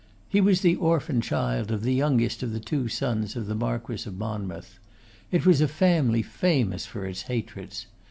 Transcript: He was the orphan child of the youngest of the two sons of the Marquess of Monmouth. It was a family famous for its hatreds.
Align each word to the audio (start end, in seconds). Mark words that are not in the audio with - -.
He 0.27 0.41
was 0.41 0.61
the 0.61 0.77
orphan 0.77 1.21
child 1.21 1.69
of 1.69 1.83
the 1.83 1.93
youngest 1.93 2.41
of 2.41 2.51
the 2.53 2.59
two 2.59 2.87
sons 2.87 3.35
of 3.35 3.45
the 3.45 3.53
Marquess 3.53 4.07
of 4.07 4.17
Monmouth. 4.17 4.79
It 5.31 5.45
was 5.45 5.61
a 5.61 5.67
family 5.67 6.23
famous 6.23 6.87
for 6.87 7.05
its 7.05 7.21
hatreds. 7.29 7.85